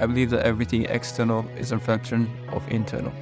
[0.00, 3.12] I believe that everything external is a reflection of internal.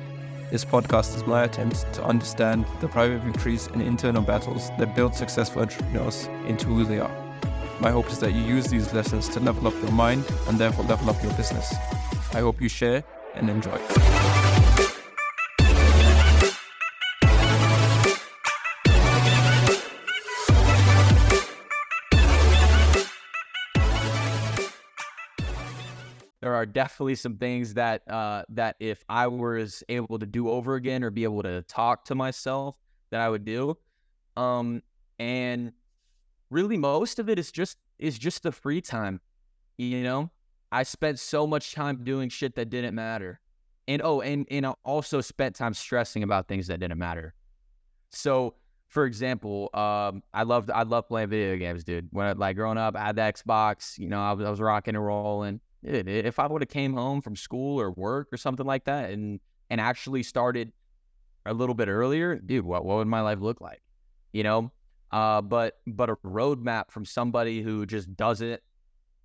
[0.51, 5.15] This podcast is my attempt to understand the private victories and internal battles that build
[5.15, 7.11] successful entrepreneurs into who they are.
[7.81, 10.85] My hope is that you use these lessons to level up your mind and therefore
[10.85, 11.75] level up your business.
[12.35, 13.03] I hope you share
[13.35, 14.46] and enjoy.
[26.57, 31.05] Are definitely some things that uh, that if I was able to do over again
[31.05, 32.77] or be able to talk to myself
[33.11, 33.77] that I would do.
[34.37, 34.83] Um,
[35.19, 35.73] and
[36.51, 39.21] really most of it is just is just the free time.
[39.79, 40.31] You know,
[40.73, 43.41] I spent so much time doing shit that didn't matter.
[43.89, 47.35] And oh, and and I also spent time stressing about things that didn't matter.
[48.11, 48.55] So,
[48.89, 52.09] for example, um, I loved I love playing video games, dude.
[52.11, 53.99] When I, like growing up, I had the Xbox.
[53.99, 55.61] You know, I was, I was rocking and rolling.
[55.87, 59.41] If I would have came home from school or work or something like that, and
[59.71, 60.73] and actually started
[61.45, 63.83] a little bit earlier, dude, what what would my life look like?
[64.33, 64.73] You know,
[65.13, 68.61] uh, but but a roadmap from somebody who just doesn't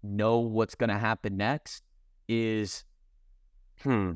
[0.03, 1.84] know what's going to happen next
[2.28, 2.86] is,
[3.81, 4.14] hmm.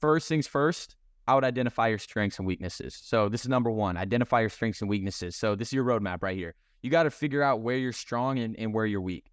[0.00, 0.94] First things first,
[1.26, 2.96] I would identify your strengths and weaknesses.
[3.02, 5.34] So this is number one: identify your strengths and weaknesses.
[5.34, 6.54] So this is your roadmap right here.
[6.82, 9.26] You got to figure out where you're strong and, and where you're weak.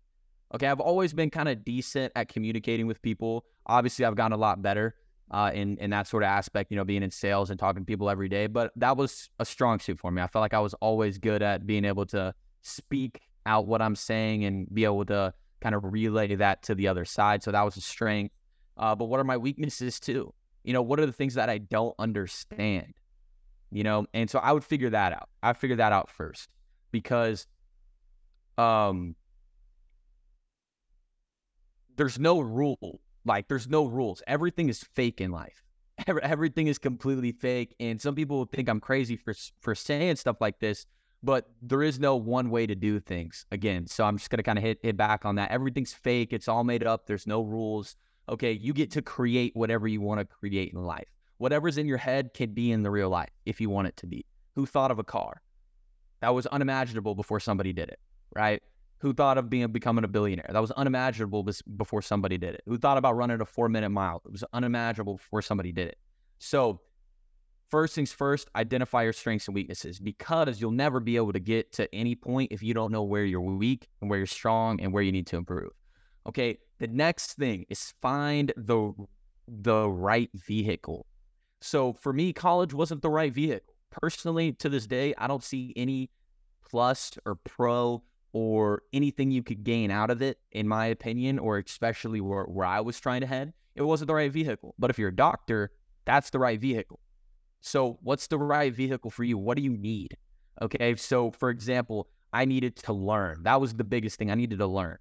[0.56, 3.44] Okay, I've always been kind of decent at communicating with people.
[3.66, 4.95] Obviously, I've gotten a lot better
[5.31, 6.72] uh, in in that sort of aspect.
[6.72, 8.48] You know, being in sales and talking to people every day.
[8.48, 10.22] But that was a strong suit for me.
[10.22, 13.98] I felt like I was always good at being able to speak out what I'm
[13.98, 17.44] saying and be able to kind of relay that to the other side.
[17.44, 18.33] So that was a strength.
[18.78, 20.33] Uh, but what are my weaknesses too?
[20.64, 22.94] You know, what are the things that I don't understand?
[23.72, 25.28] You know, and so I would figure that out.
[25.44, 26.48] I figure that out first
[26.92, 27.45] because,
[28.58, 29.16] um,
[31.95, 33.01] there's no rule.
[33.25, 34.21] Like there's no rules.
[34.27, 35.63] Everything is fake in life.
[36.07, 37.75] Everything is completely fake.
[37.79, 40.86] And some people think I'm crazy for for saying stuff like this,
[41.23, 43.45] but there is no one way to do things.
[43.52, 45.52] Again, so I'm just gonna kind of hit hit back on that.
[45.52, 46.33] Everything's fake.
[46.33, 47.08] It's all made up.
[47.08, 47.95] There's no rules.
[48.27, 51.08] Okay, you get to create whatever you want to create in life.
[51.37, 54.08] Whatever's in your head can be in the real life if you want it to
[54.08, 54.25] be.
[54.55, 55.41] Who thought of a car?
[56.21, 57.99] That was unimaginable before somebody did it,
[58.36, 58.64] right?
[59.00, 60.50] Who thought of being becoming a billionaire.
[60.50, 61.48] That was unimaginable
[61.78, 62.61] before somebody did it.
[62.66, 64.22] Who thought about running a four minute mile?
[64.26, 65.98] It was unimaginable before somebody did it.
[66.39, 66.82] So,
[67.70, 71.72] first things first, identify your strengths and weaknesses because you'll never be able to get
[71.73, 74.94] to any point if you don't know where you're weak and where you're strong and
[74.94, 75.72] where you need to improve.
[76.27, 76.58] Okay.
[76.80, 78.92] The next thing is find the
[79.48, 81.06] the right vehicle.
[81.62, 83.73] So for me, college wasn't the right vehicle.
[83.92, 86.10] Personally, to this day, I don't see any
[86.70, 88.04] plus or pro
[88.35, 92.65] or anything you could gain out of it, in my opinion, or especially where, where
[92.65, 94.75] I was trying to head, it wasn't the right vehicle.
[94.77, 95.71] But if you're a doctor,
[96.03, 96.99] that's the right vehicle.
[97.61, 99.37] So, what's the right vehicle for you?
[99.37, 100.17] What do you need?
[100.61, 100.97] Okay.
[100.97, 103.41] So, for example, I needed to learn.
[103.43, 104.97] That was the biggest thing I needed to learn.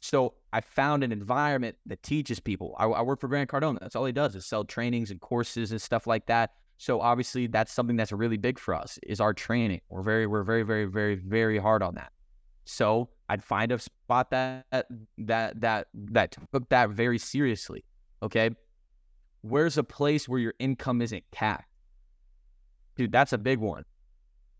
[0.00, 2.74] So, I found an environment that teaches people.
[2.78, 3.78] I, I work for Grant Cardone.
[3.80, 6.52] That's all he does is sell trainings and courses and stuff like that.
[6.78, 9.80] So obviously that's something that's really big for us is our training.
[9.90, 12.12] We're very, we're very, very, very, very hard on that.
[12.68, 14.66] So I'd find a spot that
[15.16, 17.82] that that that took that very seriously.
[18.22, 18.50] Okay.
[19.40, 21.64] Where's a place where your income isn't capped?
[22.94, 23.84] Dude, that's a big one.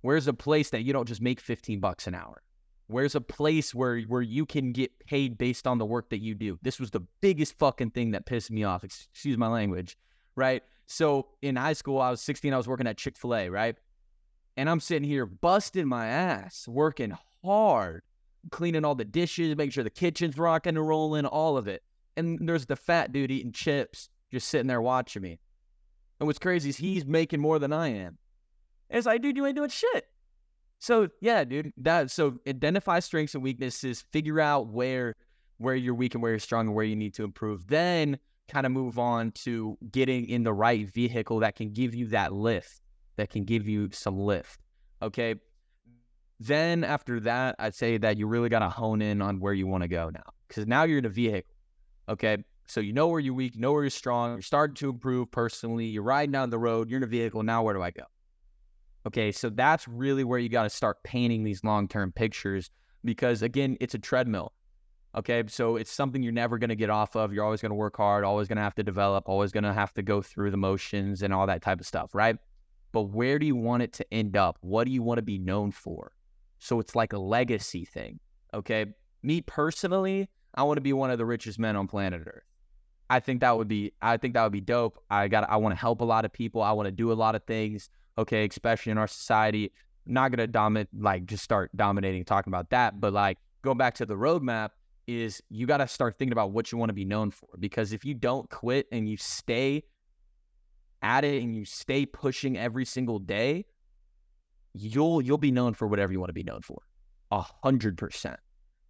[0.01, 2.41] Where's a place that you don't just make 15 bucks an hour?
[2.87, 6.35] Where's a place where where you can get paid based on the work that you
[6.35, 6.59] do?
[6.63, 8.85] This was the biggest fucking thing that pissed me off.
[8.85, 9.99] Excuse my language,
[10.35, 10.63] right?
[10.87, 12.55] So in high school, I was 16.
[12.55, 13.77] I was working at Chick Fil A, right?
[14.57, 17.11] And I'm sitting here busting my ass, working
[17.45, 18.03] hard
[18.51, 21.83] cleaning all the dishes, making sure the kitchen's rocking and rolling, all of it.
[22.17, 25.39] And there's the fat dude eating chips, just sitting there watching me.
[26.21, 28.19] And what's crazy is he's making more than I am.
[28.91, 30.07] And it's like, dude, you ain't doing shit.
[30.81, 31.73] So yeah, dude.
[31.77, 35.15] That so identify strengths and weaknesses, figure out where
[35.59, 37.67] where you're weak and where you're strong and where you need to improve.
[37.67, 38.19] Then
[38.49, 42.33] kind of move on to getting in the right vehicle that can give you that
[42.33, 42.81] lift,
[43.17, 44.61] that can give you some lift.
[45.03, 45.35] Okay.
[46.41, 49.67] Then after that, I'd say that you really got to hone in on where you
[49.67, 51.53] want to go now, because now you're in a vehicle.
[52.09, 54.33] Okay, so you know where you're weak, you know where you're strong.
[54.33, 55.87] You're starting to improve personally.
[55.87, 56.89] You're riding down the road.
[56.89, 57.43] You're in a vehicle.
[57.43, 58.05] Now where do I go?
[59.07, 62.71] Okay, so that's really where you got to start painting these long-term pictures,
[63.05, 64.53] because again, it's a treadmill.
[65.17, 67.33] Okay, so it's something you're never going to get off of.
[67.33, 69.73] You're always going to work hard, always going to have to develop, always going to
[69.73, 72.37] have to go through the motions and all that type of stuff, right?
[72.93, 74.59] But where do you want it to end up?
[74.61, 76.13] What do you want to be known for?
[76.59, 78.21] So it's like a legacy thing.
[78.55, 78.87] Okay.
[79.23, 82.43] Me personally, I want to be one of the richest men on planet Earth.
[83.11, 84.99] I think that would be I think that would be dope.
[85.11, 86.63] I got I want to help a lot of people.
[86.63, 87.89] I want to do a lot of things.
[88.17, 89.73] Okay, especially in our society.
[90.07, 93.95] I'm not gonna dominate like just start dominating talking about that, but like going back
[93.95, 94.71] to the roadmap
[95.07, 97.93] is you got to start thinking about what you want to be known for because
[97.95, 99.83] if you don't quit and you stay
[101.01, 103.65] at it and you stay pushing every single day,
[104.79, 106.79] you'll you'll be known for whatever you want to be known for.
[107.31, 108.39] A hundred percent.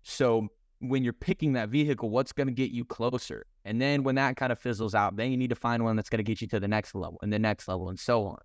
[0.02, 0.48] So
[0.80, 3.44] when you're picking that vehicle, what's going to get you closer?
[3.64, 6.08] And then when that kind of fizzles out, then you need to find one that's
[6.08, 8.38] going to get you to the next level and the next level and so on.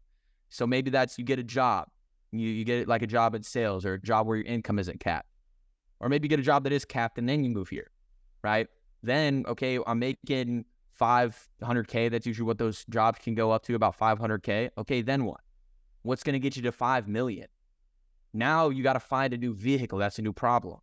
[0.49, 1.87] So maybe that's you get a job,
[2.31, 4.99] you, you get like a job in sales or a job where your income isn't
[4.99, 5.27] capped.
[5.99, 7.91] Or maybe you get a job that is capped and then you move here,
[8.43, 8.67] right?
[9.03, 10.65] Then, okay, I'm making
[10.99, 12.11] 500K.
[12.11, 14.69] That's usually what those jobs can go up to, about 500K.
[14.77, 15.39] Okay, then what?
[16.03, 17.47] What's going to get you to 5 million?
[18.33, 19.99] Now you got to find a new vehicle.
[19.99, 20.79] That's a new problem.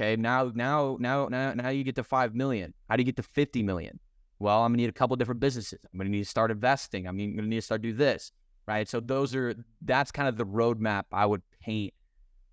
[0.00, 2.72] Okay, now now now now now you get to five million.
[2.88, 3.98] How do you get to fifty million?
[4.38, 5.80] Well, I'm gonna need a couple different businesses.
[5.92, 7.08] I'm gonna need to start investing.
[7.08, 8.30] I'm gonna need to start do this,
[8.68, 8.88] right?
[8.88, 11.94] So those are that's kind of the roadmap I would paint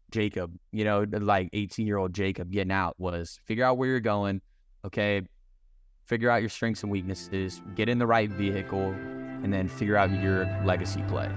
[0.10, 0.58] Jacob.
[0.72, 4.42] You know, like 18 year old Jacob getting out was figure out where you're going.
[4.84, 5.22] Okay,
[6.06, 8.90] figure out your strengths and weaknesses, get in the right vehicle,
[9.44, 11.30] and then figure out your legacy play.